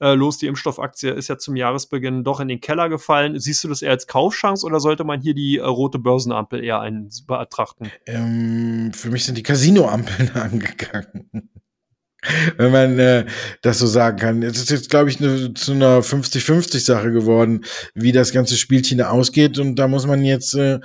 [0.00, 0.38] äh, los.
[0.38, 3.38] Die Impfstoffaktie ist ja zum Jahresbeginn doch in den Keller gefallen.
[3.38, 6.80] Siehst du das eher als Kaufchance oder sollte man hier die äh, rote Börsenampel eher
[6.80, 7.90] ein, betrachten?
[8.06, 11.50] Ähm, für mich sind die Casino-Ampeln angegangen.
[12.56, 13.26] Wenn man äh,
[13.62, 14.42] das so sagen kann.
[14.42, 19.58] Es ist jetzt, glaube ich, ne, zu einer 50-50-Sache geworden, wie das ganze Spielchen ausgeht.
[19.58, 20.80] Und da muss man jetzt äh,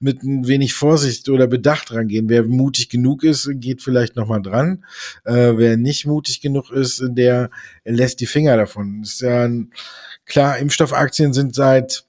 [0.00, 2.28] mit ein wenig Vorsicht oder Bedacht rangehen.
[2.28, 4.84] Wer mutig genug ist, geht vielleicht noch mal dran.
[5.24, 7.50] Äh, wer nicht mutig genug ist, der
[7.84, 9.02] lässt die Finger davon.
[9.02, 9.72] Ist ja ein,
[10.24, 12.04] klar, Impfstoffaktien sind seit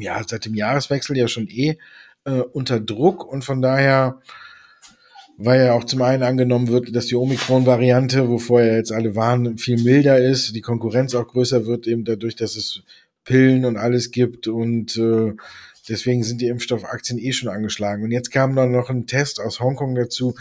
[0.00, 1.78] ja seit dem Jahreswechsel ja schon eh
[2.24, 4.20] äh, unter Druck und von daher
[5.38, 9.58] weil ja auch zum einen angenommen wird, dass die Omikron-Variante, wo vorher jetzt alle waren,
[9.58, 12.82] viel milder ist, die Konkurrenz auch größer wird, eben dadurch, dass es
[13.24, 15.32] Pillen und alles gibt und äh,
[15.88, 18.04] deswegen sind die Impfstoffaktien eh schon angeschlagen.
[18.04, 20.34] Und jetzt kam dann noch ein Test aus Hongkong dazu,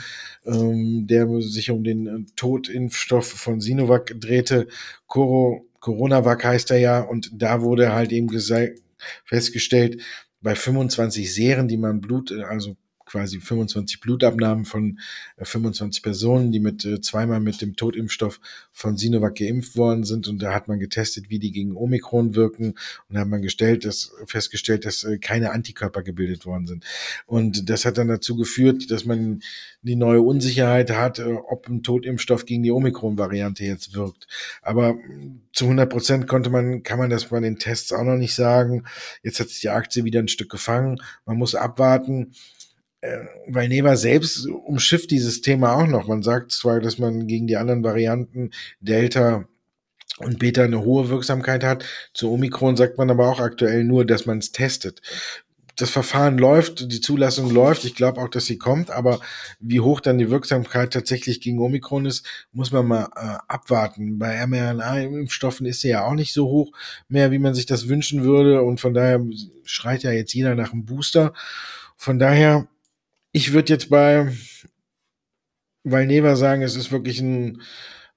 [0.45, 4.67] ähm, der sich um den äh, Totimpfstoff von Sinovac drehte.
[5.07, 8.29] Coro, Coronavac heißt er ja und da wurde halt eben
[9.25, 10.01] festgestellt,
[10.41, 12.75] bei 25 Serien, die man Blut, äh, also
[13.15, 14.99] quasi 25 Blutabnahmen von
[15.41, 18.41] 25 äh, Personen, die mit äh, zweimal mit dem Totimpfstoff
[18.73, 20.27] von Sinovac geimpft worden sind.
[20.27, 22.71] Und da hat man getestet, wie die gegen Omikron wirken.
[23.07, 26.83] Und da hat man gestellt, dass, festgestellt, dass äh, keine Antikörper gebildet worden sind.
[27.25, 29.41] Und das hat dann dazu geführt, dass man
[29.81, 34.27] die neue Unsicherheit hat, ob ein Totimpfstoff gegen die Omikron-Variante jetzt wirkt.
[34.61, 34.95] Aber
[35.53, 38.83] zu 100 Prozent konnte man, kann man das bei den Tests auch noch nicht sagen.
[39.23, 41.01] Jetzt hat sich die Aktie wieder ein Stück gefangen.
[41.25, 42.33] Man muss abwarten
[43.47, 46.07] weil Neva selbst umschifft dieses Thema auch noch.
[46.07, 49.45] Man sagt zwar, dass man gegen die anderen Varianten Delta
[50.19, 51.85] und Beta eine hohe Wirksamkeit hat.
[52.13, 55.01] Zu Omikron sagt man aber auch aktuell nur, dass man es testet.
[55.77, 57.83] Das Verfahren läuft, die Zulassung läuft.
[57.83, 59.19] Ich glaube auch, dass sie kommt, aber
[59.59, 64.17] wie hoch dann die Wirksamkeit tatsächlich gegen Omikron ist, muss man mal äh, abwarten.
[64.17, 66.71] Bei mRNA-Impfstoffen ist sie ja auch nicht so hoch
[67.09, 68.63] mehr, wie man sich das wünschen würde.
[68.63, 69.19] Und von daher
[69.65, 71.33] schreit ja jetzt jeder nach einem Booster.
[71.97, 72.69] Von daher
[73.35, 74.31] ich würde jetzt bei
[75.83, 77.61] Valneva sagen, es ist wirklich ein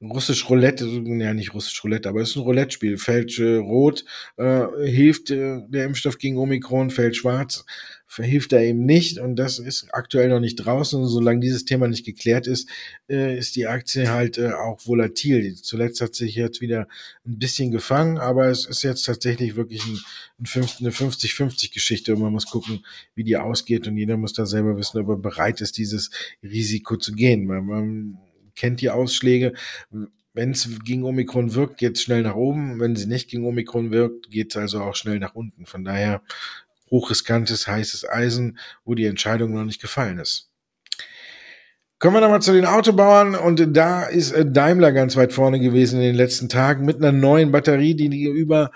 [0.00, 2.98] russisch Roulette, ja nicht russisch Roulette, aber es ist ein Roulette-Spiel.
[2.98, 4.04] Fällt äh, rot
[4.36, 7.64] äh, hilft äh, der Impfstoff gegen Omikron, fällt schwarz
[8.10, 11.00] verhilft er eben nicht und das ist aktuell noch nicht draußen.
[11.00, 12.68] Und solange dieses Thema nicht geklärt ist,
[13.08, 15.54] äh, ist die Aktie halt äh, auch volatil.
[15.56, 16.88] Zuletzt hat sich jetzt wieder
[17.26, 19.98] ein bisschen gefangen, aber es ist jetzt tatsächlich wirklich ein,
[20.40, 20.46] ein
[20.80, 24.98] eine 50-50-Geschichte und man muss gucken, wie die ausgeht und jeder muss da selber wissen,
[24.98, 26.10] ob er bereit ist, dieses
[26.42, 27.44] Risiko zu gehen.
[27.44, 28.18] Man, man
[28.56, 29.52] kennt die Ausschläge.
[30.32, 32.80] Wenn es gegen Omikron wirkt, geht es schnell nach oben.
[32.80, 35.66] Wenn sie nicht gegen Omikron wirkt, geht es also auch schnell nach unten.
[35.66, 36.22] Von daher
[36.90, 40.50] hochriskantes, heißes Eisen, wo die Entscheidung noch nicht gefallen ist.
[41.98, 45.96] Kommen wir nochmal zu den Autobauern und da ist äh, Daimler ganz weit vorne gewesen
[45.96, 48.70] in den letzten Tagen mit einer neuen Batterie, die über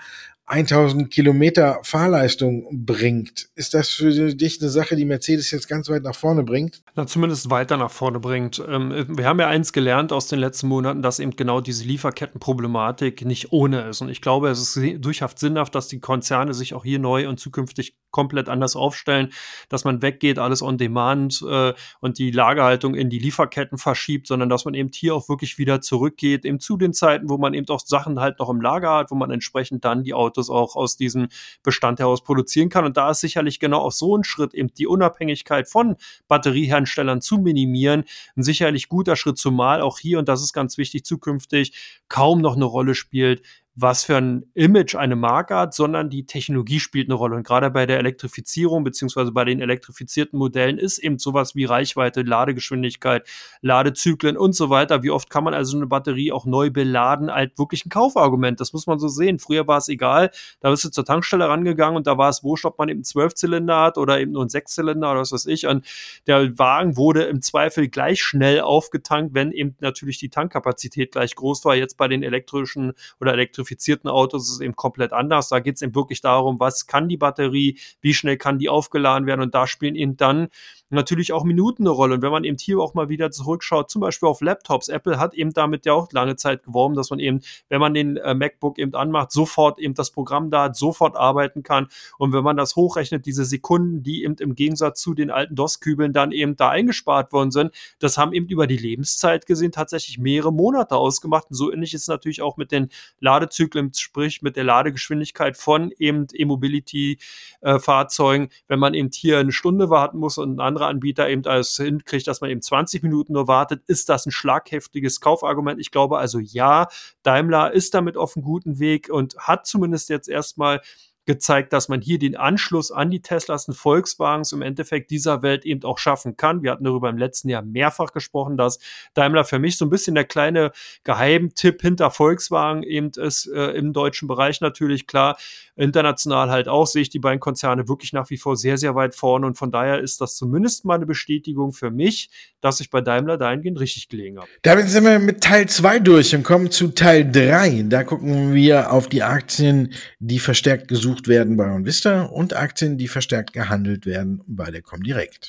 [0.45, 3.47] 1000 Kilometer Fahrleistung bringt.
[3.55, 6.83] Ist das für dich eine Sache, die Mercedes jetzt ganz weit nach vorne bringt?
[6.95, 8.61] Na, zumindest weiter nach vorne bringt.
[8.67, 13.25] Ähm, wir haben ja eins gelernt aus den letzten Monaten, dass eben genau diese Lieferkettenproblematik
[13.25, 14.01] nicht ohne ist.
[14.01, 17.39] Und ich glaube, es ist durchaus sinnhaft, dass die Konzerne sich auch hier neu und
[17.39, 19.33] zukünftig komplett anders aufstellen,
[19.67, 24.47] dass man weggeht, alles on demand äh, und die Lagerhaltung in die Lieferketten verschiebt, sondern
[24.47, 27.67] dass man eben hier auch wirklich wieder zurückgeht, eben zu den Zeiten, wo man eben
[27.69, 30.95] auch Sachen halt noch im Lager hat, wo man entsprechend dann die Autos auch aus
[30.95, 31.27] diesem
[31.63, 32.85] Bestand heraus produzieren kann.
[32.85, 35.95] Und da ist sicherlich genau auch so ein Schritt, eben die Unabhängigkeit von
[36.27, 38.03] Batterieherstellern zu minimieren,
[38.37, 41.73] ein sicherlich guter Schritt, zumal auch hier, und das ist ganz wichtig, zukünftig
[42.07, 43.41] kaum noch eine Rolle spielt,
[43.75, 47.35] was für ein Image eine Marke hat, sondern die Technologie spielt eine Rolle.
[47.35, 52.21] Und gerade bei der Elektrifizierung beziehungsweise bei den elektrifizierten Modellen ist eben sowas wie Reichweite,
[52.21, 53.27] Ladegeschwindigkeit,
[53.61, 55.01] Ladezyklen und so weiter.
[55.01, 58.59] Wie oft kann man also eine Batterie auch neu beladen, halt wirklich ein Kaufargument.
[58.59, 59.39] Das muss man so sehen.
[59.39, 62.65] Früher war es egal, da bist du zur Tankstelle rangegangen und da war es wurscht,
[62.65, 65.65] ob man eben einen Zwölfzylinder hat oder eben nur einen Sechszylinder oder was weiß ich.
[65.65, 65.85] Und
[66.27, 71.65] der Wagen wurde im Zweifel gleich schnell aufgetankt, wenn eben natürlich die Tankkapazität gleich groß
[71.65, 71.75] war.
[71.75, 75.49] Jetzt bei den elektrischen oder elektrischen elektrifizierten Autos ist es eben komplett anders.
[75.49, 79.25] Da geht es eben wirklich darum, was kann die Batterie, wie schnell kann die aufgeladen
[79.25, 80.49] werden und da spielen eben dann
[80.89, 82.15] natürlich auch Minuten eine Rolle.
[82.15, 85.33] Und wenn man eben hier auch mal wieder zurückschaut, zum Beispiel auf Laptops, Apple hat
[85.33, 88.77] eben damit ja auch lange Zeit geworben, dass man eben, wenn man den äh, MacBook
[88.79, 91.87] eben anmacht, sofort eben das Programm da hat, sofort arbeiten kann.
[92.17, 96.13] Und wenn man das hochrechnet, diese Sekunden, die eben im Gegensatz zu den alten DOS-Kübeln
[96.13, 100.53] dann eben da eingespart worden sind, das haben eben über die Lebenszeit gesehen tatsächlich mehrere
[100.53, 101.47] Monate ausgemacht.
[101.49, 105.91] Und so ähnlich ist es natürlich auch mit den Ladezyklen, sprich mit der Ladegeschwindigkeit von
[105.97, 108.45] eben E-Mobility-Fahrzeugen.
[108.45, 111.45] Äh, wenn man eben hier eine Stunde warten muss und ein anderer andere Anbieter eben
[111.45, 115.79] als hinkriegt, dass man eben 20 Minuten nur wartet, ist das ein schlagheftiges Kaufargument?
[115.79, 116.87] Ich glaube also ja,
[117.23, 120.81] Daimler ist damit auf einem guten Weg und hat zumindest jetzt erstmal
[121.25, 125.65] gezeigt, dass man hier den Anschluss an die Teslas und Volkswagens im Endeffekt dieser Welt
[125.65, 126.63] eben auch schaffen kann.
[126.63, 128.79] Wir hatten darüber im letzten Jahr mehrfach gesprochen, dass
[129.13, 130.71] Daimler für mich so ein bisschen der kleine
[131.03, 135.37] Geheimtipp hinter Volkswagen eben ist, äh, im deutschen Bereich natürlich klar.
[135.75, 139.15] International halt auch sehe ich die beiden Konzerne wirklich nach wie vor sehr, sehr weit
[139.15, 142.29] vorne und von daher ist das zumindest mal eine Bestätigung für mich,
[142.61, 144.47] dass ich bei Daimler dahingehend richtig gelegen habe.
[144.61, 147.85] Damit sind wir mit Teil 2 durch und kommen zu Teil 3.
[147.87, 152.97] Da gucken wir auf die Aktien, die verstärkt gesucht gesucht werden bei OnVista und Aktien,
[152.97, 155.47] die verstärkt gehandelt werden bei der Comdirect.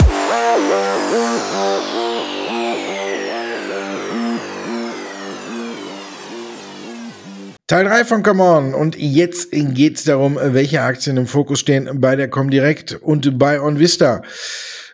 [7.67, 8.75] Teil 3 von Come On.
[8.75, 13.59] Und jetzt geht es darum, welche Aktien im Fokus stehen bei der Comdirect und bei
[13.61, 14.23] OnVista.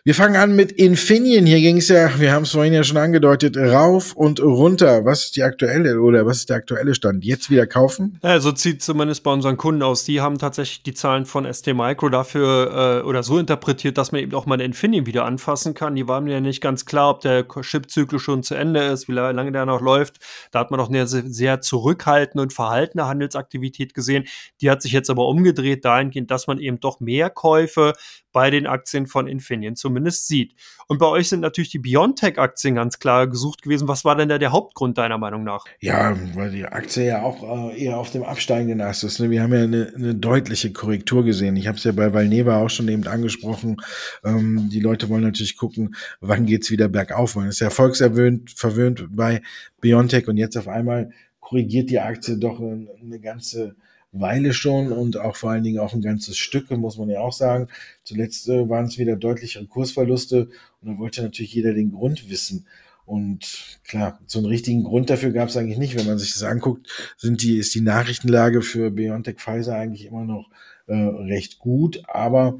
[0.03, 1.45] Wir fangen an mit Infineon.
[1.45, 5.05] Hier ging es ja, wir haben es vorhin ja schon angedeutet, rauf und runter.
[5.05, 7.23] Was ist die aktuelle oder was ist der aktuelle Stand?
[7.23, 8.17] Jetzt wieder kaufen?
[8.23, 10.03] Ja, so zieht zumindest bei unseren Kunden aus.
[10.03, 14.21] Die haben tatsächlich die Zahlen von ST Micro dafür äh, oder so interpretiert, dass man
[14.21, 15.93] eben auch mal eine Infineon wieder anfassen kann.
[15.93, 19.51] Die waren mir nicht ganz klar, ob der Chipzyklus schon zu Ende ist, wie lange
[19.51, 20.15] der noch läuft.
[20.49, 24.23] Da hat man noch eine sehr zurückhaltende und verhaltene Handelsaktivität gesehen.
[24.61, 27.93] Die hat sich jetzt aber umgedreht dahingehend, dass man eben doch mehr Käufe
[28.31, 30.55] bei den Aktien von Infineon zumindest sieht.
[30.87, 33.87] Und bei euch sind natürlich die Biontech-Aktien ganz klar gesucht gewesen.
[33.87, 35.65] Was war denn da der Hauptgrund deiner Meinung nach?
[35.79, 39.19] Ja, weil die Aktie ja auch äh, eher auf dem absteigenden Ast ist.
[39.19, 39.29] Ne?
[39.29, 41.55] Wir haben ja eine, eine deutliche Korrektur gesehen.
[41.55, 43.77] Ich habe es ja bei Valneva auch schon eben angesprochen.
[44.23, 47.35] Ähm, die Leute wollen natürlich gucken, wann geht's wieder bergauf.
[47.35, 49.41] Man ist ja volkserwöhnt, verwöhnt bei
[49.81, 53.75] Biontech und jetzt auf einmal korrigiert die Aktie doch eine ganze
[54.11, 57.33] Weile schon und auch vor allen Dingen auch ein ganzes Stück, muss man ja auch
[57.33, 57.67] sagen.
[58.03, 60.49] Zuletzt äh, waren es wieder deutlichere Kursverluste
[60.81, 62.65] und da wollte natürlich jeder den Grund wissen.
[63.05, 65.97] Und klar, so einen richtigen Grund dafür gab es eigentlich nicht.
[65.97, 70.23] Wenn man sich das anguckt, sind die, ist die Nachrichtenlage für BioNTech Pfizer eigentlich immer
[70.23, 70.49] noch
[70.87, 72.59] äh, recht gut, aber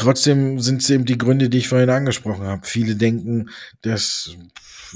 [0.00, 2.66] trotzdem sind es eben die Gründe, die ich vorhin angesprochen habe.
[2.66, 3.50] Viele denken,
[3.82, 4.36] dass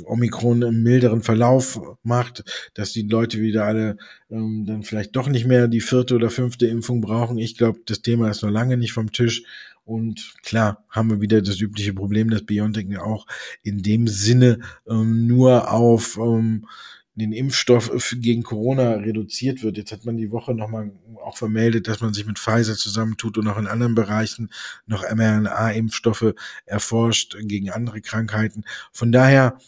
[0.05, 3.97] Omikron einen milderen Verlauf macht, dass die Leute wieder alle
[4.31, 7.39] ähm, dann vielleicht doch nicht mehr die vierte oder fünfte Impfung brauchen.
[7.39, 9.45] Ich glaube, das Thema ist noch lange nicht vom Tisch.
[9.85, 13.27] Und klar haben wir wieder das übliche Problem, dass BioNTech auch
[13.63, 16.67] in dem Sinne ähm, nur auf ähm,
[17.15, 19.77] den Impfstoff gegen Corona reduziert wird.
[19.77, 20.91] Jetzt hat man die Woche nochmal
[21.25, 24.51] auch vermeldet, dass man sich mit Pfizer zusammentut und auch in anderen Bereichen
[24.87, 26.35] noch mRNA-Impfstoffe
[26.67, 28.65] erforscht gegen andere Krankheiten.
[28.93, 29.59] Von daher,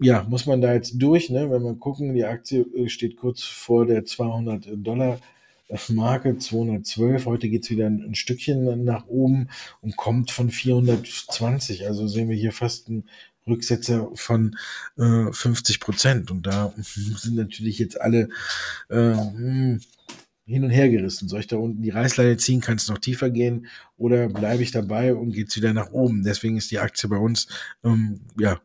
[0.00, 1.50] ja, muss man da jetzt durch, ne?
[1.50, 5.20] wenn wir gucken, die Aktie äh, steht kurz vor der 200 Dollar
[5.88, 7.26] Marke 212.
[7.26, 9.48] Heute geht's wieder ein, ein, Stückchen nach oben
[9.80, 11.86] und kommt von 420.
[11.86, 13.04] Also sehen wir hier fast ein
[13.46, 14.56] Rücksetzer von
[14.96, 16.30] äh, 50 Prozent.
[16.30, 18.28] Und da sind natürlich jetzt alle
[18.88, 19.80] äh, hm,
[20.44, 21.28] hin und her gerissen.
[21.28, 24.70] Soll ich da unten die Reißleine ziehen, kann es noch tiefer gehen oder bleibe ich
[24.70, 26.24] dabei und geht's wieder nach oben?
[26.24, 27.48] Deswegen ist die Aktie bei uns
[27.84, 28.60] ähm, ja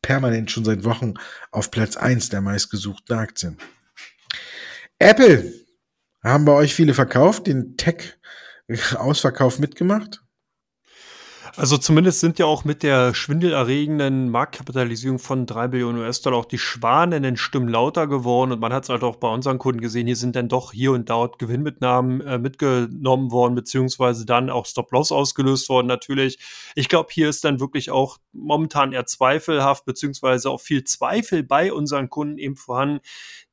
[0.00, 1.14] permanent schon seit Wochen
[1.50, 3.56] auf Platz eins der meistgesuchten Aktien.
[4.98, 5.52] Apple
[6.22, 8.16] haben bei euch viele verkauft, den Tech
[8.94, 10.21] Ausverkauf mitgemacht?
[11.54, 16.56] Also zumindest sind ja auch mit der schwindelerregenden Marktkapitalisierung von 3 Billionen US-Dollar auch die
[16.56, 18.52] schwanenden Stimmen lauter geworden.
[18.52, 20.92] Und man hat es halt auch bei unseren Kunden gesehen, hier sind dann doch hier
[20.92, 26.38] und dort Gewinnmitnahmen äh, mitgenommen worden, beziehungsweise dann auch Stop-Loss ausgelöst worden natürlich.
[26.74, 31.70] Ich glaube, hier ist dann wirklich auch momentan eher zweifelhaft, beziehungsweise auch viel Zweifel bei
[31.70, 33.00] unseren Kunden eben vorhanden,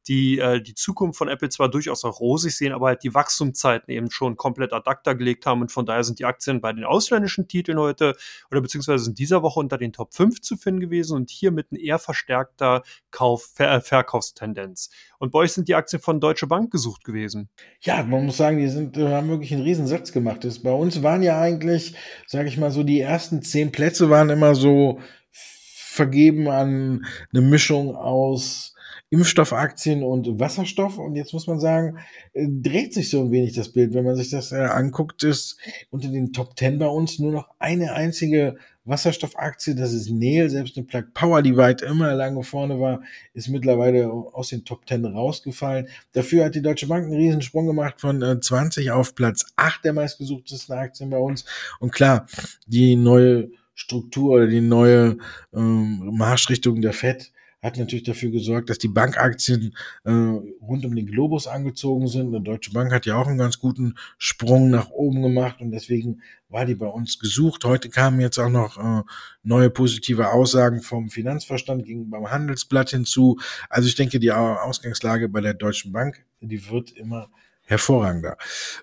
[0.10, 3.93] die äh, die Zukunft von Apple zwar durchaus auch rosig sehen, aber halt die Wachstumszeiten
[3.93, 6.84] eben schon komplett ad acta gelegt haben und von daher sind die Aktien bei den
[6.84, 8.15] ausländischen Titeln heute
[8.50, 11.67] oder beziehungsweise in dieser Woche unter den Top 5 zu finden gewesen und hier mit
[11.72, 14.89] einer eher verstärkter Kauf Ver äh, Verkaufstendenz.
[15.19, 17.50] Und bei euch sind die Aktien von Deutsche Bank gesucht gewesen.
[17.82, 20.43] Ja, man muss sagen, die sind, äh, haben wirklich einen Riesensatz gemacht.
[20.43, 21.95] Das, bei uns waren ja eigentlich,
[22.26, 25.00] sage ich mal so, die ersten zehn Plätze waren immer so
[25.32, 28.74] vergeben an eine Mischung aus
[29.12, 30.98] Impfstoffaktien und Wasserstoff.
[30.98, 31.98] Und jetzt muss man sagen,
[32.34, 33.93] äh, dreht sich so ein wenig das Bild.
[33.93, 35.58] Wenn man sich das äh, anguckt, ist
[35.89, 40.76] unter den Top Ten bei uns nur noch eine einzige Wasserstoffaktie, das ist Neil, selbst
[40.76, 43.02] eine Plug Power, die weit immer lange vorne war,
[43.34, 45.88] ist mittlerweile aus den Top Ten rausgefallen.
[46.13, 49.93] Dafür hat die Deutsche Bank einen Riesensprung gemacht von 20 äh, auf Platz 8 der
[49.93, 51.45] meistgesuchtesten Aktien bei uns.
[51.80, 52.26] Und klar,
[52.65, 55.17] die neue Struktur oder die neue
[55.54, 61.08] ähm, Marschrichtung der FED hat natürlich dafür gesorgt, dass die Bankaktien äh, rund um den
[61.08, 62.32] Globus angezogen sind.
[62.32, 66.22] Die Deutsche Bank hat ja auch einen ganz guten Sprung nach oben gemacht und deswegen
[66.48, 67.65] war die bei uns gesucht.
[67.65, 69.04] Heute kamen jetzt auch noch äh,
[69.43, 73.38] neue positive Aussagen vom Finanzverstand gegen beim Handelsblatt hinzu.
[73.69, 77.30] Also ich denke, die Ausgangslage bei der Deutschen Bank, die wird immer
[77.63, 78.38] hervorragender.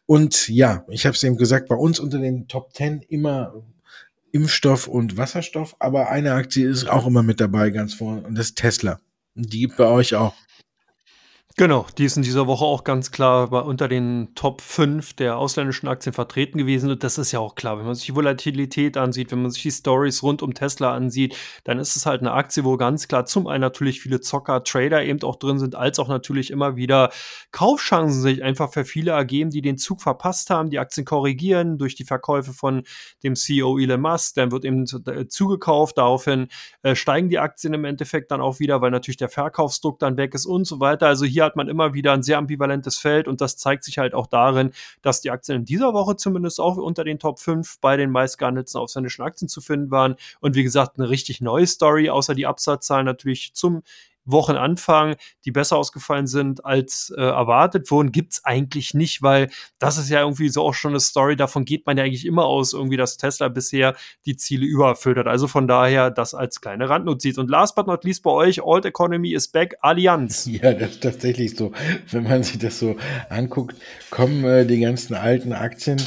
[0.06, 3.52] Und ja, ich habe es eben gesagt, bei uns unter den Top Ten immer
[4.32, 8.46] Impfstoff und Wasserstoff, aber eine Aktie ist auch immer mit dabei ganz vorne und das
[8.46, 9.00] ist Tesla.
[9.34, 10.34] Die gibt bei euch auch.
[11.58, 15.88] Genau, die ist in dieser Woche auch ganz klar unter den Top 5 der ausländischen
[15.88, 16.90] Aktien vertreten gewesen.
[16.90, 19.62] Und das ist ja auch klar, wenn man sich die Volatilität ansieht, wenn man sich
[19.62, 23.24] die Stories rund um Tesla ansieht, dann ist es halt eine Aktie, wo ganz klar
[23.24, 27.10] zum einen natürlich viele Zocker, Trader eben auch drin sind, als auch natürlich immer wieder
[27.52, 31.94] Kaufchancen sich einfach für viele ergeben, die den Zug verpasst haben, die Aktien korrigieren durch
[31.94, 32.82] die Verkäufe von
[33.22, 34.34] dem CEO Elon Musk.
[34.34, 36.48] Dann wird eben äh, zugekauft, daraufhin
[36.82, 40.34] äh, steigen die Aktien im Endeffekt dann auch wieder, weil natürlich der Verkaufsdruck dann weg
[40.34, 41.06] ist und so weiter.
[41.06, 44.14] Also hier hat man immer wieder ein sehr ambivalentes Feld und das zeigt sich halt
[44.14, 47.96] auch darin, dass die Aktien in dieser Woche zumindest auch unter den Top 5 bei
[47.96, 50.16] den meistgehandelten ausländischen Aktien zu finden waren.
[50.40, 53.82] Und wie gesagt, eine richtig neue Story, außer die Absatzzahlen natürlich zum
[54.26, 60.10] Wochenanfang, die besser ausgefallen sind als äh, erwartet wurden, gibt's eigentlich nicht, weil das ist
[60.10, 62.96] ja irgendwie so auch schon eine Story, davon geht man ja eigentlich immer aus, irgendwie,
[62.96, 63.94] dass Tesla bisher
[64.26, 65.26] die Ziele übererfüllt hat.
[65.26, 67.38] Also von daher das als kleine Randnotiz.
[67.38, 70.50] Und last but not least bei euch, Old Economy is back, Allianz.
[70.56, 71.72] Ja, das ist tatsächlich so.
[72.10, 72.96] Wenn man sich das so
[73.28, 73.76] anguckt,
[74.10, 76.00] kommen äh, die ganzen alten Aktien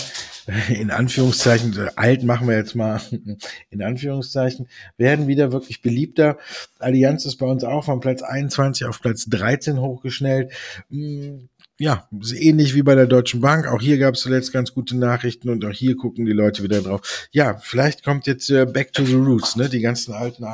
[0.69, 3.01] in Anführungszeichen, alt machen wir jetzt mal,
[3.69, 6.37] in Anführungszeichen, werden wieder wirklich beliebter.
[6.79, 10.51] Allianz ist bei uns auch von Platz 21 auf Platz 13 hochgeschnellt.
[10.89, 11.49] Hm,
[11.81, 13.65] ja, ähnlich wie bei der Deutschen Bank.
[13.65, 16.81] Auch hier gab es zuletzt ganz gute Nachrichten und auch hier gucken die Leute wieder
[16.81, 17.29] drauf.
[17.31, 19.69] Ja, vielleicht kommt jetzt äh, Back to the Roots, ne?
[19.69, 20.45] Die ganzen alten,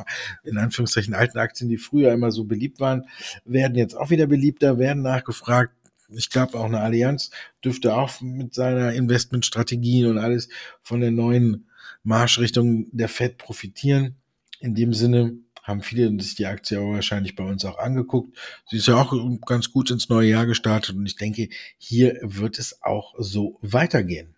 [0.44, 3.06] in Anführungszeichen alten Aktien, die früher immer so beliebt waren,
[3.44, 5.74] werden jetzt auch wieder beliebter, werden nachgefragt
[6.10, 7.32] ich glaube auch eine Allianz
[7.64, 10.50] dürfte auch mit seiner Investmentstrategie und alles
[10.82, 11.70] von der neuen
[12.04, 14.16] Marschrichtung der Fed profitieren.
[14.60, 18.38] In dem Sinne haben viele sich die Aktie aber wahrscheinlich bei uns auch angeguckt.
[18.70, 19.14] Sie ist ja auch
[19.46, 24.36] ganz gut ins neue Jahr gestartet und ich denke, hier wird es auch so weitergehen.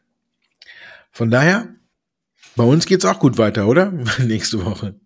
[1.12, 1.76] Von daher,
[2.56, 3.92] bei uns geht's auch gut weiter, oder?
[4.26, 5.00] Nächste Woche.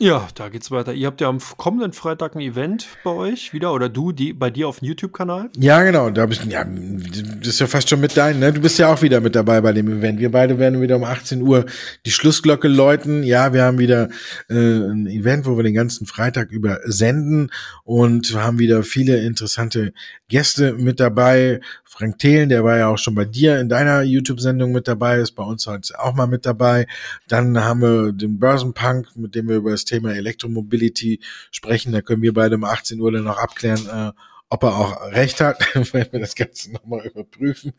[0.00, 0.94] Ja, da geht's weiter.
[0.94, 4.48] Ihr habt ja am kommenden Freitag ein Event bei euch wieder oder du die bei
[4.48, 5.50] dir auf dem YouTube-Kanal?
[5.58, 6.08] Ja, genau.
[6.10, 8.52] Da bist ja, das ist ja fast schon mit dein, ne?
[8.52, 10.20] Du bist ja auch wieder mit dabei bei dem Event.
[10.20, 11.66] Wir beide werden wieder um 18 Uhr
[12.06, 13.24] die Schlussglocke läuten.
[13.24, 14.08] Ja, wir haben wieder
[14.48, 17.50] äh, ein Event, wo wir den ganzen Freitag über senden
[17.82, 19.92] und haben wieder viele interessante
[20.28, 21.60] Gäste mit dabei.
[21.98, 25.32] Frank Thelen, der war ja auch schon bei dir in deiner YouTube-Sendung mit dabei, ist
[25.32, 26.86] bei uns heute auch mal mit dabei.
[27.26, 31.20] Dann haben wir den Börsenpunk, mit dem wir über das Thema Elektromobility
[31.50, 31.92] sprechen.
[31.92, 34.12] Da können wir beide um 18 Uhr dann noch abklären, äh,
[34.50, 37.72] ob er auch recht hat, wenn wir das Ganze nochmal überprüfen.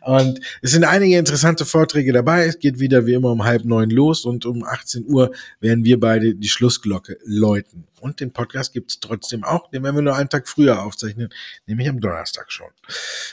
[0.00, 2.46] Und es sind einige interessante Vorträge dabei.
[2.46, 6.00] Es geht wieder wie immer um halb neun los und um 18 Uhr werden wir
[6.00, 7.86] beide die Schlussglocke läuten.
[8.00, 9.70] Und den Podcast gibt es trotzdem auch.
[9.70, 11.28] Den werden wir nur einen Tag früher aufzeichnen,
[11.66, 12.68] nämlich am Donnerstag schon.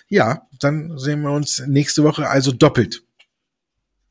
[0.07, 3.03] Ja, dann sehen wir uns nächste Woche also doppelt.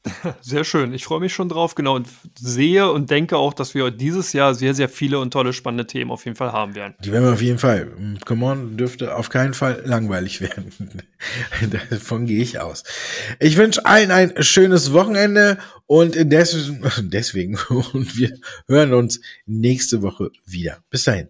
[0.40, 0.92] Sehr schön.
[0.94, 1.94] Ich freue mich schon drauf, genau.
[1.94, 5.86] Und sehe und denke auch, dass wir dieses Jahr sehr, sehr viele und tolle, spannende
[5.86, 6.94] Themen auf jeden Fall haben werden.
[7.04, 7.92] Die werden wir auf jeden Fall.
[8.24, 10.72] Come on, dürfte auf keinen Fall langweilig werden.
[11.90, 12.82] Davon gehe ich aus.
[13.38, 17.58] Ich wünsche allen ein schönes Wochenende und deswegen, deswegen
[17.92, 18.32] und wir
[18.66, 20.78] hören uns nächste Woche wieder.
[20.90, 21.28] Bis dahin.